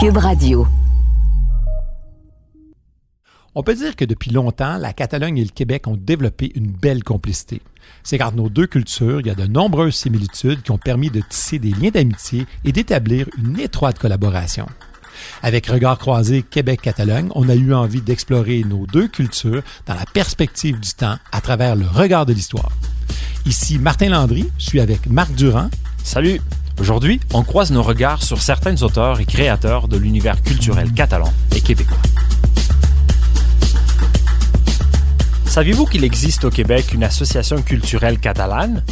[0.00, 0.64] Cube Radio.
[3.56, 7.02] On peut dire que depuis longtemps, la Catalogne et le Québec ont développé une belle
[7.02, 7.60] complicité.
[8.04, 11.20] C'est qu'entre nos deux cultures, il y a de nombreuses similitudes qui ont permis de
[11.20, 14.68] tisser des liens d'amitié et d'établir une étroite collaboration.
[15.42, 20.78] Avec Regard croisé Québec-Catalogne, on a eu envie d'explorer nos deux cultures dans la perspective
[20.78, 22.70] du temps à travers le regard de l'histoire.
[23.46, 25.70] Ici Martin Landry, je suis avec Marc Durand.
[26.04, 26.40] Salut!
[26.80, 31.60] Aujourd'hui, on croise nos regards sur certains auteurs et créateurs de l'univers culturel catalan et
[31.60, 31.98] québécois.
[35.46, 38.84] Saviez-vous qu'il existe au Québec une association culturelle catalane?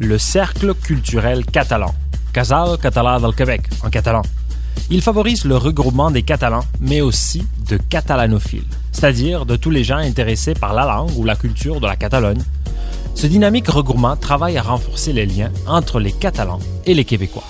[0.00, 1.94] Le Cercle culturel catalan.
[2.34, 4.22] Casal Català del Québec, en catalan.
[4.90, 9.98] Il favorise le regroupement des Catalans, mais aussi de catalanophiles, c'est-à-dire de tous les gens
[9.98, 12.42] intéressés par la langue ou la culture de la Catalogne.
[13.14, 17.44] Ce dynamique regroupement travaille à renforcer les liens entre les Catalans et les Québécois.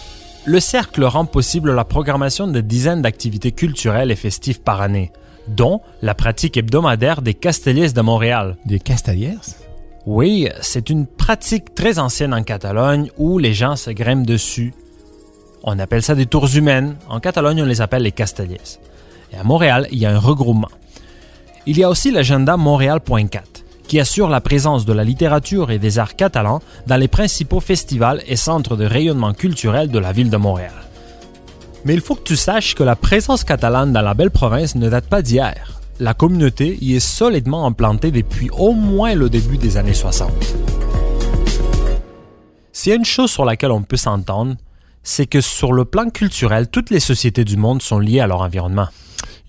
[0.45, 5.13] Le cercle rend possible la programmation de dizaines d'activités culturelles et festives par année,
[5.49, 8.57] dont la pratique hebdomadaire des Castellers de Montréal.
[8.67, 9.39] Des Castellers?
[10.07, 14.73] Oui, c'est une pratique très ancienne en Catalogne où les gens se grimpent dessus.
[15.63, 16.97] On appelle ça des tours humaines.
[17.09, 18.79] En Catalogne, on les appelle les Castellers.
[19.33, 20.71] Et à Montréal, il y a un regroupement.
[21.67, 23.60] Il y a aussi l'agenda Montréal.4
[23.91, 28.23] qui assure la présence de la littérature et des arts catalans dans les principaux festivals
[28.29, 30.71] et centres de rayonnement culturel de la ville de Montréal.
[31.85, 34.89] Mais il faut que tu saches que la présence catalane dans la belle province ne
[34.89, 35.81] date pas d'hier.
[35.99, 40.31] La communauté y est solidement implantée depuis au moins le début des années 60.
[42.71, 44.55] S'il y a une chose sur laquelle on peut s'entendre,
[45.03, 48.43] c'est que sur le plan culturel, toutes les sociétés du monde sont liées à leur
[48.43, 48.87] environnement.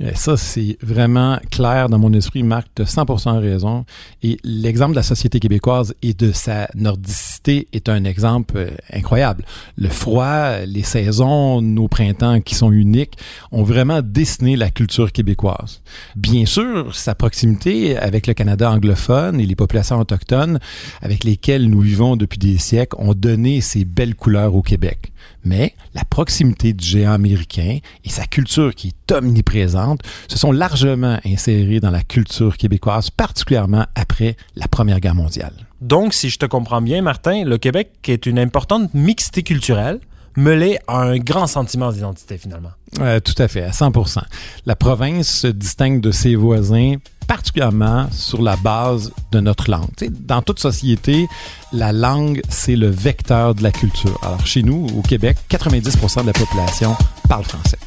[0.03, 2.41] Eh, ça, c'est vraiment clair dans mon esprit.
[2.41, 3.85] Marc, tu as 100% raison.
[4.23, 9.45] Et l'exemple de la société québécoise et de sa nordicité est un exemple euh, incroyable.
[9.77, 13.17] Le froid, les saisons, nos printemps qui sont uniques
[13.52, 15.81] ont vraiment dessiné la culture québécoise.
[16.15, 20.59] Bien sûr, sa proximité avec le Canada anglophone et les populations autochtones
[21.02, 25.11] avec lesquelles nous vivons depuis des siècles ont donné ces belles couleurs au Québec.
[25.43, 29.90] Mais la proximité du géant américain et sa culture qui est omniprésente
[30.27, 35.53] se sont largement insérés dans la culture québécoise, particulièrement après la Première Guerre mondiale.
[35.81, 39.99] Donc, si je te comprends bien, Martin, le Québec est une importante mixité culturelle
[40.37, 42.71] mêlée à un grand sentiment d'identité finalement.
[42.99, 44.19] Euh, tout à fait, à 100%
[44.65, 46.95] La province se distingue de ses voisins
[47.27, 49.87] particulièrement sur la base de notre langue.
[50.09, 51.27] dans toute société,
[51.71, 54.19] la langue, c'est le vecteur de la culture.
[54.21, 56.93] Alors chez nous, au Québec, 90% de la population
[57.29, 57.77] parle français.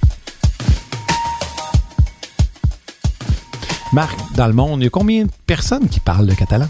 [3.94, 6.66] Marc, dans le monde, il y a combien de personnes qui parlent le catalan?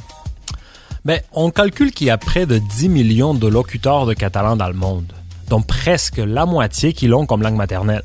[1.06, 4.68] Ben, on calcule qu'il y a près de 10 millions de locuteurs de catalan dans
[4.68, 5.10] le monde,
[5.48, 8.02] dont presque la moitié qui l'ont comme langue maternelle.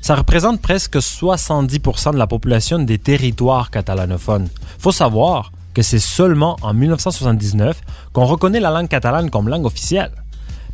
[0.00, 4.48] Ça représente presque 70% de la population des territoires catalanophones.
[4.78, 7.82] Faut savoir que c'est seulement en 1979
[8.14, 10.12] qu'on reconnaît la langue catalane comme langue officielle.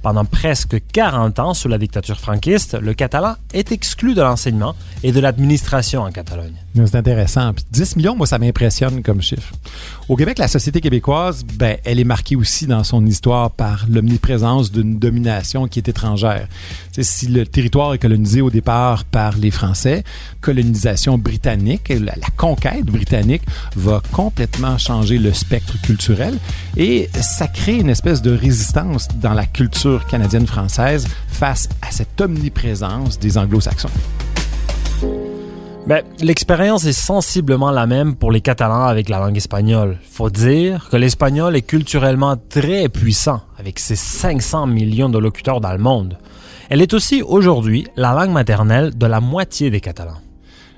[0.03, 4.75] Pendant presque 40 ans, sous la dictature franquiste, le catalan est exclu de l'enseignement
[5.05, 6.55] et de l'administration en Catalogne.
[6.75, 7.53] C'est intéressant.
[7.71, 9.55] 10 millions, moi, ça m'impressionne comme chiffre.
[10.09, 14.73] Au Québec, la société québécoise, ben, elle est marquée aussi dans son histoire par l'omniprésence
[14.73, 16.49] d'une domination qui est étrangère.
[17.01, 20.03] Si le territoire est colonisé au départ par les Français,
[20.41, 23.43] colonisation britannique, la conquête britannique
[23.77, 26.37] va complètement changer le spectre culturel
[26.77, 33.21] et ça crée une espèce de résistance dans la culture canadienne-française face à cette omniprésence
[33.21, 33.89] des anglo-saxons.
[35.85, 39.99] Ben, l'expérience est sensiblement la même pour les Catalans avec la langue espagnole.
[40.09, 45.73] Faut dire que l'espagnol est culturellement très puissant, avec ses 500 millions de locuteurs dans
[45.73, 46.19] le monde.
[46.71, 50.21] Elle est aussi aujourd'hui la langue maternelle de la moitié des Catalans.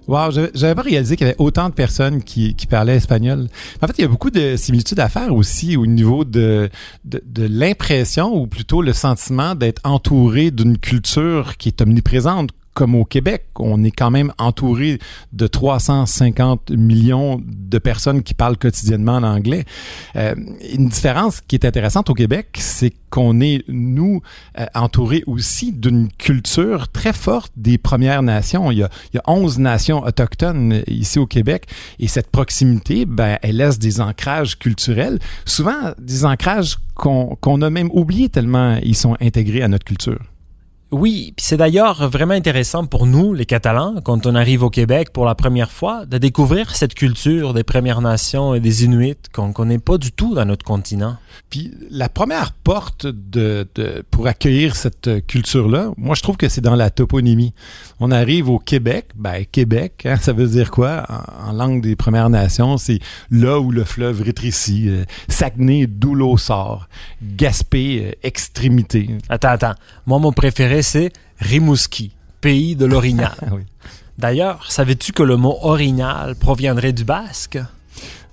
[0.08, 3.48] Wow, j'avais pas réalisé qu'il y avait autant de personnes qui, parlaient espagnol.
[3.82, 6.70] En fait, il y a beaucoup de similitudes à faire aussi au niveau de
[7.36, 13.46] l'impression ou plutôt le sentiment d'être entouré d'une culture qui est omniprésente comme au Québec,
[13.58, 14.98] on est quand même entouré
[15.32, 19.64] de 350 millions de personnes qui parlent quotidiennement l'anglais.
[20.16, 20.34] Euh,
[20.72, 24.22] une différence qui est intéressante au Québec, c'est qu'on est, nous,
[24.58, 28.72] euh, entourés aussi d'une culture très forte des Premières Nations.
[28.72, 31.66] Il y, a, il y a 11 nations autochtones ici au Québec
[32.00, 37.70] et cette proximité, ben, elle laisse des ancrages culturels, souvent des ancrages qu'on qu'on a
[37.70, 40.20] même oubliés tellement ils sont intégrés à notre culture.
[40.90, 45.24] Oui, c'est d'ailleurs vraiment intéressant pour nous, les Catalans, quand on arrive au Québec pour
[45.24, 49.52] la première fois, de découvrir cette culture des Premières Nations et des Inuits qu'on ne
[49.52, 51.16] connaît pas du tout dans notre continent.
[51.50, 56.60] Puis la première porte de, de pour accueillir cette culture-là, moi je trouve que c'est
[56.60, 57.54] dans la toponymie.
[57.98, 61.06] On arrive au Québec, ben Québec, hein, ça veut dire quoi?
[61.08, 63.00] En, en, langue des Premières Nations C'est
[63.30, 66.88] là où le fleuve rétrécit, euh, Saguenay d'où l'eau sort,
[67.22, 69.10] Gaspé, euh, extrémité.
[69.28, 69.74] Attends, attends.
[70.06, 73.34] Moi mon préféré c'est Rimouski, pays de l'orignal.
[73.52, 73.62] oui.
[74.18, 77.58] D'ailleurs, savais-tu que le mot orignal proviendrait du basque?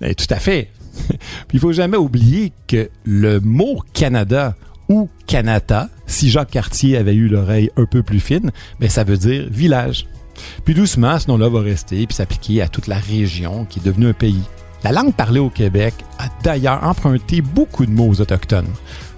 [0.02, 0.70] Eh, tout à fait.
[1.08, 4.56] Puis il faut jamais oublier que le mot Canada
[4.90, 9.18] ou Canada, si Jacques Cartier avait eu l'oreille un peu plus fine, ben ça veut
[9.18, 10.06] dire village.
[10.66, 14.08] Puis doucement, ce nom-là va rester puis s'appliquer à toute la région qui est devenue
[14.08, 14.44] un pays.
[14.84, 18.70] La langue parlée au Québec a d'ailleurs emprunté beaucoup de mots aux autochtones.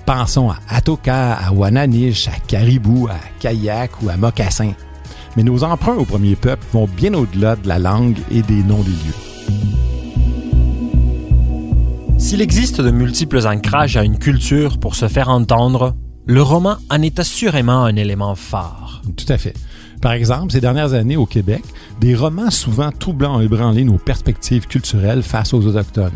[0.05, 4.73] Pensons à Atoka, à Wananish, à Caribou, à Kayak ou à Mocassin.
[5.37, 8.83] Mais nos emprunts au premier peuple vont bien au-delà de la langue et des noms
[8.83, 9.13] des lieux.
[12.17, 15.95] S'il existe de multiples ancrages à une culture pour se faire entendre,
[16.25, 19.01] le roman en est assurément un élément phare.
[19.17, 19.53] Tout à fait.
[20.03, 21.63] Par exemple, ces dernières années au Québec,
[22.01, 26.11] des romans souvent troublants ont ébranlé nos perspectives culturelles face aux Autochtones.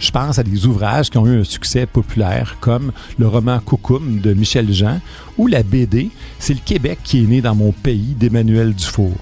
[0.00, 4.18] Je pense à des ouvrages qui ont eu un succès populaire, comme le roman Coucoum
[4.18, 5.00] de Michel Jean
[5.36, 9.14] ou la BD C'est le Québec qui est né dans mon pays d'Emmanuel Dufour.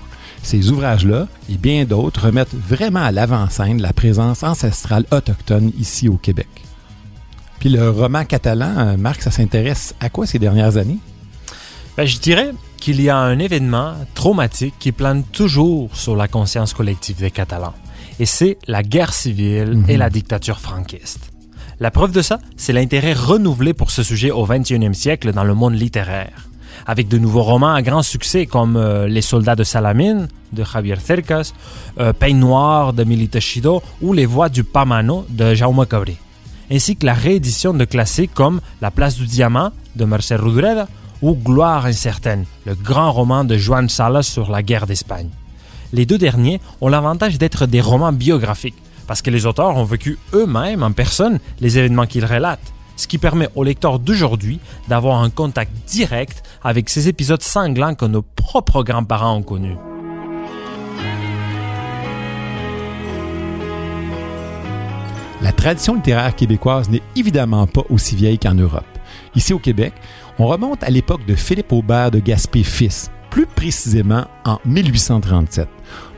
[0.43, 6.17] Ces ouvrages-là et bien d'autres remettent vraiment à l'avant-scène la présence ancestrale autochtone ici au
[6.17, 6.49] Québec.
[7.59, 11.01] Puis le roman catalan, Marc, ça s'intéresse à quoi ces dernières années?
[11.99, 16.75] Ben, je dirais qu'il y a un événement traumatique qui plane toujours sur la conscience
[16.75, 17.75] collective des Catalans.
[18.19, 19.91] Et c'est la guerre civile mm -hmm.
[19.91, 21.31] et la dictature franquiste.
[21.79, 25.55] La preuve de ça, c'est l'intérêt renouvelé pour ce sujet au 21e siècle dans le
[25.55, 26.49] monde littéraire.
[26.87, 30.97] Avec de nouveaux romans à grand succès comme euh, Les soldats de Salamine de Javier
[30.97, 31.53] Cercas,
[32.01, 36.17] euh, Peigne noire de Milita Chido ou Les voix du Pamano de Jaume Cabré.
[36.71, 40.89] Ainsi que la réédition de classiques comme La place du diamant de Marcel Rodreda
[41.23, 45.31] ou Gloire incertaine, le grand roman de Joan Salas sur la guerre d'Espagne.
[45.93, 50.19] Les deux derniers ont l'avantage d'être des romans biographiques, parce que les auteurs ont vécu
[50.35, 54.59] eux-mêmes en personne les événements qu'ils relatent, ce qui permet aux lecteurs d'aujourd'hui
[54.89, 59.77] d'avoir un contact direct avec ces épisodes sanglants que nos propres grands-parents ont connus.
[65.43, 68.96] La tradition littéraire québécoise n'est évidemment pas aussi vieille qu'en Europe.
[69.35, 69.93] Ici au Québec,
[70.39, 75.69] on remonte à l'époque de Philippe Aubert de Gaspé fils, plus précisément en 1837.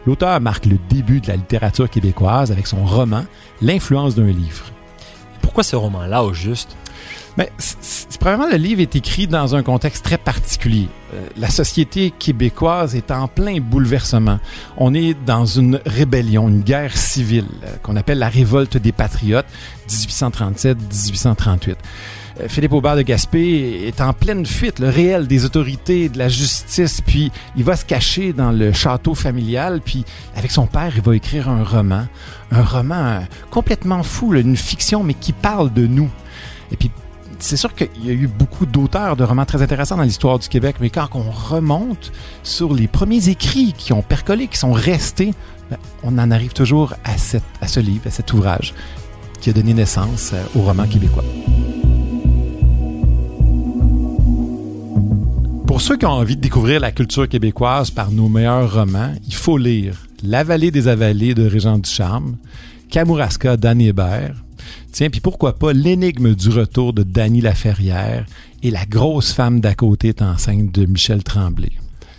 [0.06, 3.24] L'auteur marque le début de la littérature québécoise avec son roman
[3.60, 4.66] L'influence d'un livre.
[5.42, 6.76] Pourquoi ce roman-là au juste?
[7.36, 7.46] Ben,
[8.18, 10.88] premièrement, le livre est écrit dans un contexte très particulier.
[11.14, 14.40] Euh, la société québécoise est en plein bouleversement.
[14.76, 19.46] On est dans une rébellion, une guerre civile euh, qu'on appelle la révolte des patriotes
[19.88, 21.76] 1837-1838.
[22.40, 26.28] Euh, Philippe Aubert de Gaspé est en pleine fuite, le réel des autorités, de la
[26.28, 30.04] justice, puis il va se cacher dans le château familial, puis
[30.36, 32.06] avec son père, il va écrire un roman,
[32.50, 33.20] un roman
[33.50, 36.10] complètement fou, une fiction, mais qui parle de nous.
[36.70, 36.90] Et puis,
[37.38, 40.48] c'est sûr qu'il y a eu beaucoup d'auteurs de romans très intéressants dans l'histoire du
[40.48, 42.12] Québec, mais quand on remonte
[42.42, 45.34] sur les premiers écrits qui ont percolé, qui sont restés,
[46.02, 47.12] on en arrive toujours à,
[47.60, 48.74] à ce livre, à cet ouvrage
[49.40, 51.24] qui a donné naissance au roman québécois.
[55.78, 59.34] Pour ceux qui ont envie de découvrir la culture québécoise par nos meilleurs romans, il
[59.34, 59.94] faut lire
[60.24, 62.36] La vallée des avalées de Régent Ducharme,
[62.90, 64.34] Kamouraska d'Anne Hébert,
[64.90, 68.26] tiens, puis pourquoi pas L'énigme du retour de Dany Laferrière
[68.64, 71.70] et La grosse femme d'à côté est enceinte de Michel Tremblay.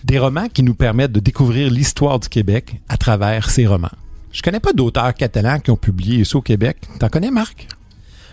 [0.06, 3.92] Des romans qui nous permettent de découvrir l'histoire du Québec à travers ces romans.
[4.32, 6.78] Je connais pas d'auteurs catalans qui ont publié ça au Québec.
[6.98, 7.68] T'en connais, Marc?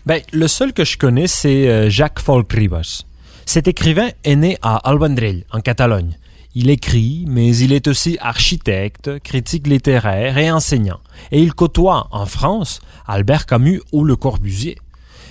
[0.06, 3.02] Ben, le seul que je connais, c'est euh, Jacques Folkribas.
[3.48, 6.18] Cet écrivain est né à Albandrell, en Catalogne.
[6.56, 10.98] Il écrit, mais il est aussi architecte, critique littéraire et enseignant.
[11.30, 14.76] Et il côtoie, en France, Albert Camus ou Le Corbusier.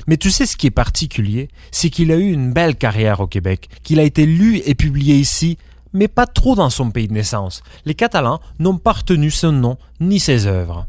[0.07, 3.27] Mais tu sais ce qui est particulier, c'est qu'il a eu une belle carrière au
[3.27, 5.57] Québec, qu'il a été lu et publié ici,
[5.91, 7.63] mais pas trop dans son pays de naissance.
[7.85, 10.87] Les Catalans n'ont pas retenu son nom ni ses œuvres.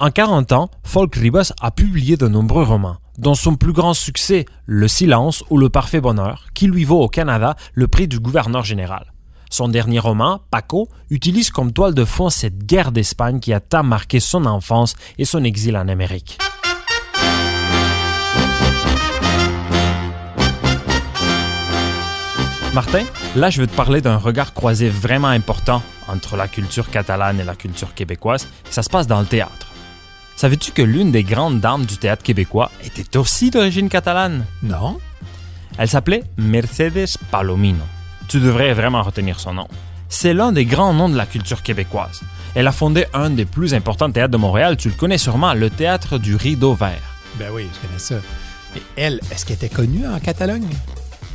[0.00, 4.46] En 40 ans, Folk Ribas a publié de nombreux romans, dont son plus grand succès,
[4.66, 8.64] Le Silence ou Le Parfait Bonheur, qui lui vaut au Canada le prix du gouverneur
[8.64, 9.12] général.
[9.50, 13.84] Son dernier roman, Paco, utilise comme toile de fond cette guerre d'Espagne qui a tant
[13.84, 16.38] marqué son enfance et son exil en Amérique.
[22.74, 23.04] Martin,
[23.36, 27.44] Là, je vais te parler d'un regard croisé vraiment important entre la culture catalane et
[27.44, 28.48] la culture québécoise.
[28.70, 29.65] Ça se passe dans le théâtre.
[30.36, 34.44] Savais-tu que l'une des grandes dames du théâtre québécois était aussi d'origine catalane?
[34.62, 34.98] Non.
[35.78, 37.82] Elle s'appelait Mercedes Palomino.
[38.28, 39.66] Tu devrais vraiment retenir son nom.
[40.10, 42.20] C'est l'un des grands noms de la culture québécoise.
[42.54, 45.70] Elle a fondé un des plus importants théâtres de Montréal, tu le connais sûrement, le
[45.70, 47.00] théâtre du Rideau Vert.
[47.38, 48.16] Ben oui, je connais ça.
[48.74, 50.68] Mais elle, est-ce qu'elle était connue en Catalogne?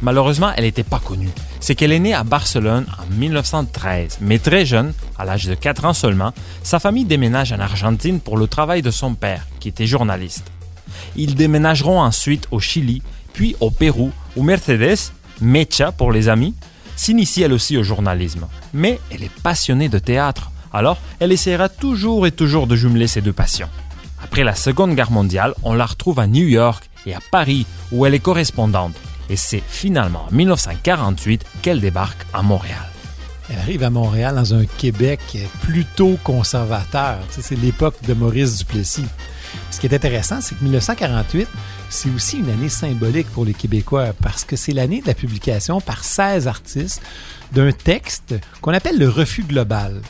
[0.02, 1.30] Malheureusement, elle n'était pas connue.
[1.60, 5.86] C'est qu'elle est née à Barcelone en 1913, mais très jeune, à l'âge de 4
[5.86, 9.86] ans seulement, sa famille déménage en Argentine pour le travail de son père, qui était
[9.86, 10.52] journaliste.
[11.16, 13.04] Ils déménageront ensuite au Chili,
[13.34, 16.56] puis au Pérou, où Mercedes, Mecha pour les amis,
[16.96, 18.48] s'initie elle aussi au journalisme.
[18.74, 23.22] Mais elle est passionnée de théâtre, alors elle essaiera toujours et toujours de jumeler ces
[23.22, 23.70] deux passions.
[24.24, 28.06] Après la Seconde Guerre mondiale, on la retrouve à New York et à Paris, où
[28.06, 28.94] elle est correspondante
[29.32, 32.86] et c'est finalement en 1948 qu'elle débarque à Montréal.
[33.50, 35.20] Elle arrive à Montréal dans un Québec
[35.62, 37.20] plutôt conservateur.
[37.30, 39.06] c'est l'époque de Maurice Duplessis.
[39.72, 41.48] Ce qui est intéressant, c'est que 1948,
[41.90, 45.82] c'est aussi une année symbolique pour les Québécois parce que c'est l'année de la publication
[45.82, 47.02] par 16 artistes
[47.54, 50.02] d'un texte qu'on appelle le refus global.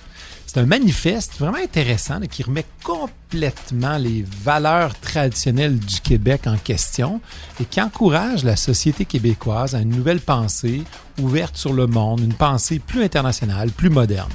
[0.54, 7.22] C'est un manifeste vraiment intéressant qui remet complètement les valeurs traditionnelles du Québec en question
[7.62, 10.84] et qui encourage la société québécoise à une nouvelle pensée
[11.22, 14.30] ouverte sur le monde, une pensée plus internationale, plus moderne.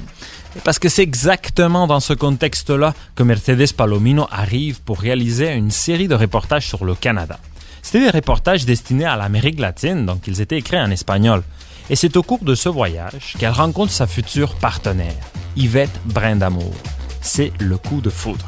[0.63, 6.07] Parce que c'est exactement dans ce contexte-là que Mercedes Palomino arrive pour réaliser une série
[6.07, 7.37] de reportages sur le Canada.
[7.83, 11.43] C'était des reportages destinés à l'Amérique latine, donc ils étaient écrits en espagnol.
[11.89, 15.15] Et c'est au cours de ce voyage qu'elle rencontre sa future partenaire,
[15.55, 16.73] Yvette Brindamour.
[17.21, 18.47] C'est le coup de foudre.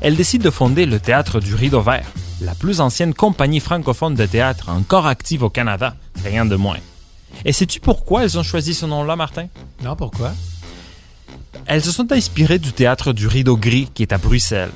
[0.00, 2.06] Elle décide de fonder le Théâtre du Rideau Vert,
[2.40, 6.78] la plus ancienne compagnie francophone de théâtre encore active au Canada, rien de moins.
[7.44, 9.48] Et sais-tu pourquoi elles ont choisi ce nom-là, Martin?
[9.82, 10.32] Non, pourquoi?
[11.66, 14.70] Elles se sont inspirées du théâtre du Rideau Gris qui est à Bruxelles.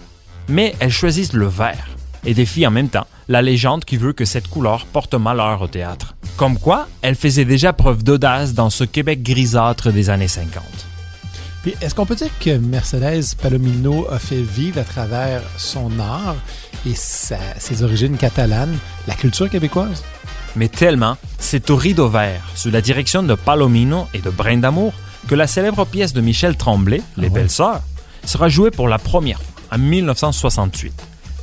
[0.49, 1.89] Mais elles choisissent le vert
[2.25, 5.69] et défient en même temps la légende qui veut que cette couleur porte malheur au
[5.69, 6.14] théâtre.
[6.37, 10.62] Comme quoi, elle faisait déjà preuve d'audace dans ce Québec grisâtre des années 50.
[11.62, 16.35] Puis, est-ce qu'on peut dire que Mercedes Palomino a fait vivre à travers son art
[16.85, 18.76] et ses origines catalanes
[19.07, 20.02] la culture québécoise?
[20.57, 24.93] Mais tellement, c'est au rideau vert, sous la direction de Palomino et de Brindamour,
[25.29, 27.83] que la célèbre pièce de Michel Tremblay, Les ah Belles Sœurs,
[28.25, 30.93] sera jouée pour la première fois en 1968.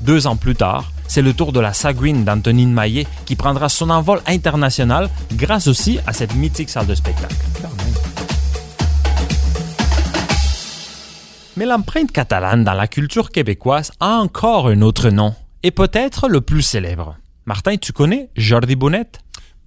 [0.01, 3.89] Deux ans plus tard, c'est le tour de la Saguine d'Antonine Maillet qui prendra son
[3.89, 7.35] envol international grâce aussi à cette mythique salle de spectacle.
[11.57, 16.39] Mais l'empreinte catalane dans la culture québécoise a encore un autre nom, et peut-être le
[16.39, 17.17] plus célèbre.
[17.45, 19.09] Martin, tu connais Jordi Bonnet?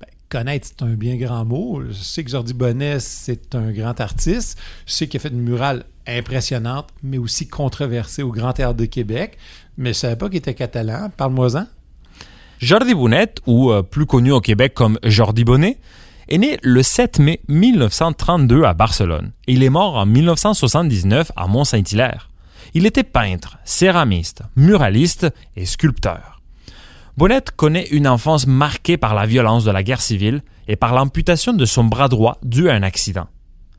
[0.00, 1.82] Ben, connaître, c'est un bien grand mot.
[1.86, 4.58] Je sais que Jordi Bonnet, c'est un grand artiste.
[4.86, 8.86] Je sais qu'il a fait une murale impressionnante, mais aussi controversée au Grand Théâtre de
[8.86, 9.38] Québec
[9.76, 11.10] mais je ne savais pas qu'il était catalan.
[11.16, 11.66] Parle-moi-en.
[12.58, 15.78] Jordi Bonnet, ou euh, plus connu au Québec comme Jordi Bonnet,
[16.28, 21.46] est né le 7 mai 1932 à Barcelone et il est mort en 1979 à
[21.48, 22.30] Mont-Saint-Hilaire.
[22.74, 26.40] Il était peintre, céramiste, muraliste et sculpteur.
[27.16, 31.52] Bonnet connaît une enfance marquée par la violence de la guerre civile et par l'amputation
[31.52, 33.26] de son bras droit dû à un accident.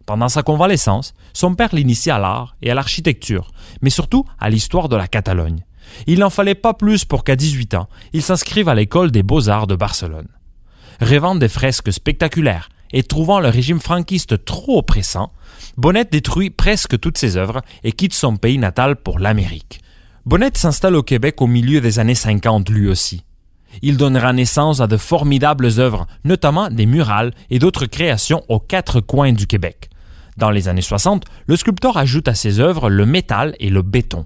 [0.05, 4.89] Pendant sa convalescence, son père l'initie à l'art et à l'architecture, mais surtout à l'histoire
[4.89, 5.63] de la Catalogne.
[6.07, 9.67] Il n'en fallait pas plus pour qu'à 18 ans, il s'inscrive à l'école des beaux-arts
[9.67, 10.27] de Barcelone.
[10.99, 15.31] Rêvant des fresques spectaculaires et trouvant le régime franquiste trop oppressant,
[15.77, 19.81] Bonnet détruit presque toutes ses œuvres et quitte son pays natal pour l'Amérique.
[20.25, 23.23] Bonnet s'installe au Québec au milieu des années 50 lui aussi.
[23.81, 29.01] Il donnera naissance à de formidables œuvres, notamment des murales et d'autres créations aux quatre
[29.01, 29.89] coins du Québec.
[30.37, 34.25] Dans les années 60, le sculpteur ajoute à ses œuvres le métal et le béton.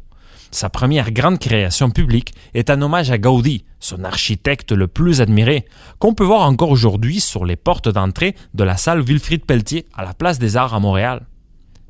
[0.51, 5.65] Sa première grande création publique est un hommage à Gaudi, son architecte le plus admiré,
[5.99, 10.05] qu'on peut voir encore aujourd'hui sur les portes d'entrée de la salle Wilfrid Pelletier à
[10.05, 11.27] la Place des Arts à Montréal.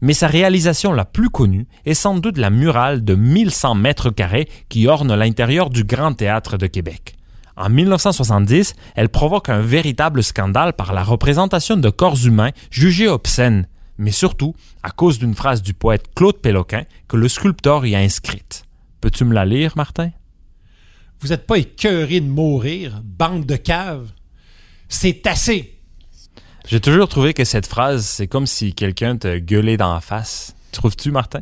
[0.01, 4.47] Mais sa réalisation la plus connue est sans doute la murale de 1100 mètres carrés
[4.69, 7.15] qui orne l'intérieur du Grand Théâtre de Québec.
[7.55, 13.67] En 1970, elle provoque un véritable scandale par la représentation de corps humains jugés obscènes
[13.98, 18.00] mais surtout à cause d'une phrase du poète Claude Péloquin que le sculpteur y a
[18.00, 18.63] inscrite.
[19.01, 20.12] Peux-tu me la lire, Martin?
[21.20, 24.12] Vous n'êtes pas écœuré de mourir, bande de caves?
[24.89, 25.74] C'est assez!
[26.68, 30.54] J'ai toujours trouvé que cette phrase, c'est comme si quelqu'un te gueulait dans la face.
[30.74, 31.42] Trouves-tu, Martin?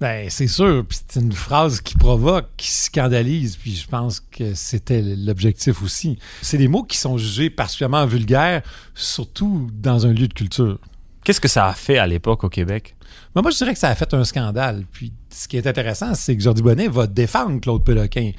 [0.00, 0.84] Ben, c'est sûr.
[0.88, 3.56] Puis c'est une phrase qui provoque, qui scandalise.
[3.56, 6.18] Puis je pense que c'était l'objectif aussi.
[6.42, 8.62] C'est des mots qui sont jugés particulièrement vulgaires,
[8.94, 10.78] surtout dans un lieu de culture.
[11.24, 12.96] Qu'est-ce que ça a fait à l'époque au Québec?
[13.34, 14.84] Ben, moi, je dirais que ça a fait un scandale.
[14.90, 18.32] Puis ce qui est intéressant, c'est que Jordi Bonnet va défendre Claude Péloquin.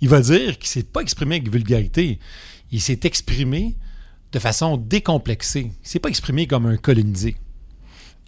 [0.00, 2.18] Il va dire qu'il ne s'est pas exprimé avec vulgarité.
[2.72, 3.76] Il s'est exprimé
[4.32, 5.72] de façon décomplexée.
[5.82, 7.36] Il s'est pas exprimé comme un colonisé.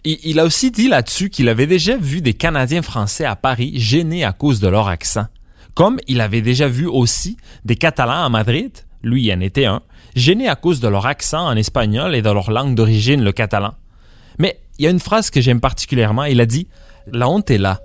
[0.05, 4.25] Il, a aussi dit là-dessus qu'il avait déjà vu des Canadiens français à Paris gênés
[4.25, 5.27] à cause de leur accent.
[5.75, 9.81] Comme il avait déjà vu aussi des Catalans à Madrid, lui il en était un,
[10.13, 13.75] gênés à cause de leur accent en espagnol et de leur langue d'origine, le catalan.
[14.39, 16.67] Mais il y a une phrase que j'aime particulièrement, il a dit
[17.11, 17.79] La honte est là.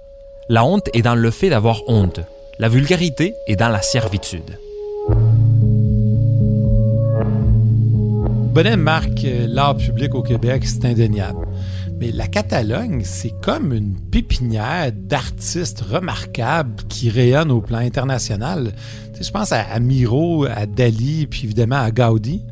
[0.48, 2.20] La honte est dans le fait d'avoir honte.
[2.58, 4.58] La vulgarité est dans la servitude.
[8.58, 11.46] Bonnet marque euh, l'art public au Québec, c'est indéniable.
[12.00, 18.72] Mais la Catalogne, c'est comme une pépinière d'artistes remarquables qui rayonnent au plan international.
[19.20, 22.42] je pense à, Miro, à Dali, puis évidemment à Gaudi.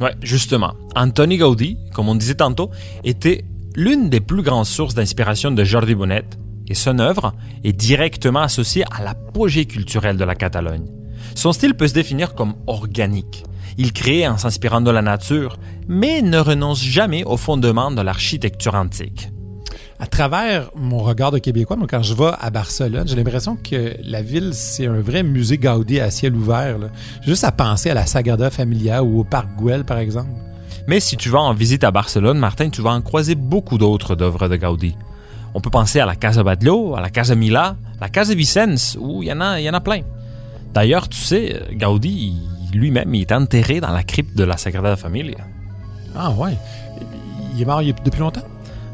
[0.00, 0.74] Oui, justement.
[0.96, 2.70] Anthony Gaudi, comme on disait tantôt,
[3.04, 3.44] était
[3.76, 6.24] l'une des plus grandes sources d'inspiration de Jordi Bonnet,
[6.68, 10.86] et son œuvre est directement associée à l'apogée culturelle de la Catalogne.
[11.34, 13.44] Son style peut se définir comme organique.
[13.76, 18.74] Il crée en s'inspirant de la nature, mais ne renonce jamais aux fondements de l'architecture
[18.74, 19.28] antique.
[20.00, 24.22] À travers mon regard de Québécois, quand je vais à Barcelone, j'ai l'impression que la
[24.22, 26.78] ville, c'est un vrai musée Gaudi à ciel ouvert.
[27.22, 30.30] Juste à penser à la Sagrada Familia ou au Parc Güell, par exemple.
[30.86, 34.16] Mais si tu vas en visite à Barcelone, Martin, tu vas en croiser beaucoup d'autres
[34.16, 34.96] d'œuvres de Gaudi.
[35.52, 39.22] On peut penser à la Casa Batlló, à la Casa Mila, la Casa Vicens, où
[39.22, 40.00] il y en a, il y en a plein.
[40.72, 42.40] D'ailleurs, tu sais, Gaudi,
[42.72, 45.44] lui-même, il est enterré dans la crypte de la Sagrada Familia.
[46.16, 46.56] Ah ouais.
[47.54, 48.40] Il est mort depuis longtemps?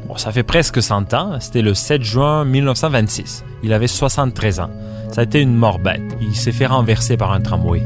[0.07, 1.39] Bon, ça fait presque 100 ans.
[1.39, 3.43] C'était le 7 juin 1926.
[3.63, 4.69] Il avait 73 ans.
[5.11, 6.01] Ça a été une mort bête.
[6.21, 7.83] Il s'est fait renverser par un tramway.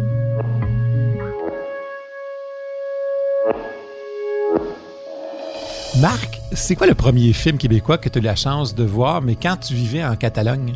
[5.99, 9.21] Marc, c'est quoi le premier film québécois que tu as eu la chance de voir,
[9.21, 10.75] mais quand tu vivais en Catalogne?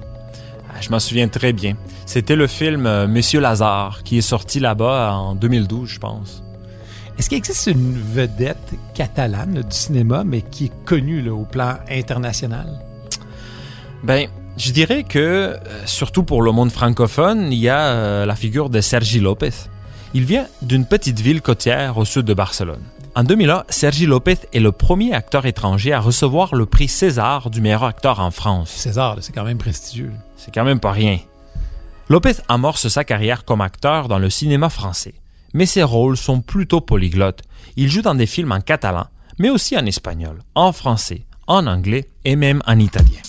[0.70, 1.76] Ah, je m'en souviens très bien.
[2.06, 6.45] C'était le film euh, Monsieur Lazare qui est sorti là-bas en 2012, je pense.
[7.18, 12.68] Est-ce qu'il existe une vedette catalane du cinéma, mais qui est connue au plan international?
[14.04, 18.36] Ben, je dirais que, euh, surtout pour le monde francophone, il y a euh, la
[18.36, 19.54] figure de Sergi Lopez.
[20.14, 22.84] Il vient d'une petite ville côtière au sud de Barcelone.
[23.16, 27.62] En 2001, Sergi Lopez est le premier acteur étranger à recevoir le prix César du
[27.62, 28.70] meilleur acteur en France.
[28.72, 30.12] César, c'est quand même prestigieux.
[30.36, 31.20] C'est quand même pas rien.
[32.10, 35.14] Lopez amorce sa carrière comme acteur dans le cinéma français
[35.56, 37.42] mais ses rôles sont plutôt polyglottes.
[37.78, 39.08] Il joue dans des films en catalan,
[39.40, 43.22] mais aussi en espagnol, en français, en anglais et même en italien.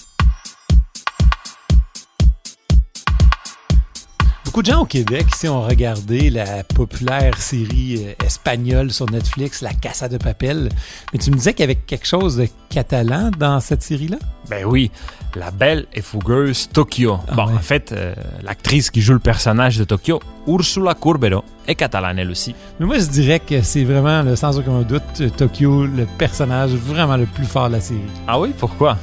[4.44, 9.60] Beaucoup de gens au Québec, si ont regardé la populaire série euh, espagnole sur Netflix,
[9.60, 10.70] La Casa de Papel,
[11.12, 14.16] mais tu me disais qu'il y avait quelque chose de catalan dans cette série-là?
[14.48, 14.90] Ben oui,
[15.36, 17.18] la belle et fougueuse Tokyo.
[17.28, 21.74] Ah bon, en fait, euh, l'actrice qui joue le personnage de Tokyo, Ursula Curbero, est
[21.74, 22.54] catalane elle aussi.
[22.78, 27.26] Mais moi, je dirais que c'est vraiment, sans aucun doute, Tokyo, le personnage vraiment le
[27.26, 28.00] plus fort de la série.
[28.26, 28.52] Ah oui?
[28.56, 28.96] Pourquoi?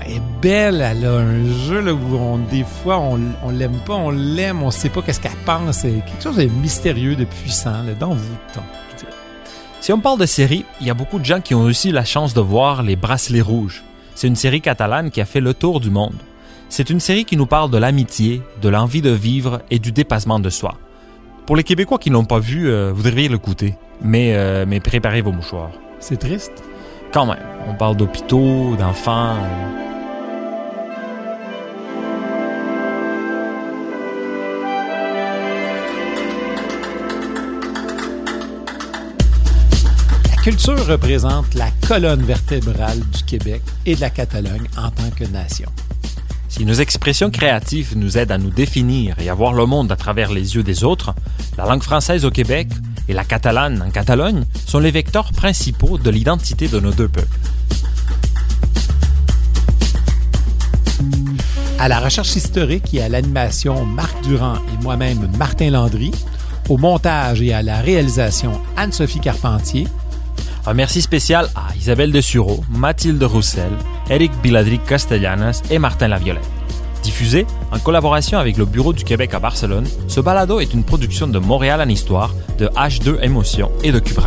[0.00, 3.94] Elle est belle, elle a un jeu où on, des fois, on, on l'aime pas,
[3.94, 5.78] on l'aime, on sait pas qu'est-ce qu'elle pense.
[5.78, 8.64] C'est quelque chose de mystérieux, de puissant, d'envoûtant.
[9.80, 12.04] Si on parle de série, il y a beaucoup de gens qui ont aussi la
[12.04, 13.84] chance de voir Les Bracelets Rouges.
[14.16, 16.16] C'est une série catalane qui a fait le tour du monde.
[16.68, 20.40] C'est une série qui nous parle de l'amitié, de l'envie de vivre et du dépassement
[20.40, 20.74] de soi.
[21.46, 23.74] Pour les Québécois qui ne l'ont pas vu, euh, vous devriez l'écouter.
[24.02, 25.70] Mais, euh, mais préparez vos mouchoirs.
[26.00, 26.62] C'est triste.
[27.12, 27.38] Quand même.
[27.68, 29.36] On parle d'hôpitaux, d'enfants.
[29.36, 29.86] Euh.
[40.46, 45.68] culture représente la colonne vertébrale du Québec et de la Catalogne en tant que nation.
[46.56, 49.96] Si nos expressions créatives nous aident à nous définir et à voir le monde à
[49.96, 51.14] travers les yeux des autres,
[51.58, 52.68] la langue française au Québec
[53.08, 57.28] et la catalane en Catalogne sont les vecteurs principaux de l'identité de nos deux peuples.
[61.78, 66.10] À la recherche historique et à l'animation, Marc Durand et moi-même Martin Landry.
[66.70, 69.86] Au montage et à la réalisation, Anne-Sophie Carpentier.
[70.64, 73.72] Un merci spécial à Isabelle Desureau, Mathilde Roussel,
[74.10, 76.48] Eric Biladric Castellanas et Martin Laviolette.
[77.02, 81.28] Diffusé en collaboration avec le Bureau du Québec à Barcelone, ce balado est une production
[81.28, 84.18] de Montréal en Histoire, de H2 Émotion et de Cube.